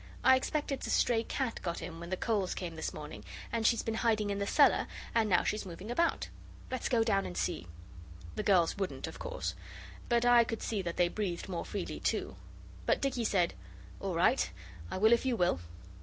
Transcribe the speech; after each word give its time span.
I 0.23 0.35
expect 0.35 0.71
it's 0.71 0.87
a 0.87 0.89
stray 0.89 1.23
cat 1.23 1.59
got 1.61 1.79
in 1.79 1.99
when 1.99 2.09
the 2.09 2.17
coals 2.17 2.55
came 2.55 2.75
this 2.75 2.91
morning, 2.91 3.23
and 3.51 3.67
she's 3.67 3.83
been 3.83 3.93
hiding 4.01 4.31
in 4.31 4.39
the 4.39 4.47
cellar, 4.47 4.87
and 5.13 5.29
now 5.29 5.43
she's 5.43 5.63
moving 5.63 5.91
about. 5.91 6.27
Let's 6.71 6.89
go 6.89 7.03
down 7.03 7.23
and 7.23 7.37
see.' 7.37 7.67
The 8.35 8.41
girls 8.41 8.77
wouldn't, 8.79 9.05
of 9.05 9.19
course; 9.19 9.53
but 10.09 10.25
I 10.25 10.43
could 10.43 10.63
see 10.63 10.81
that 10.81 10.97
they 10.97 11.07
breathed 11.07 11.47
more 11.49 11.65
freely 11.65 11.99
too. 11.99 12.35
But 12.87 12.99
Dicky 12.99 13.23
said, 13.25 13.53
'All 13.99 14.15
right; 14.15 14.49
I 14.89 14.97
will 14.97 15.13
if 15.13 15.23
you 15.23 15.35
will. 15.35 15.59